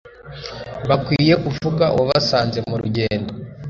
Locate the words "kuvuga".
1.43-1.85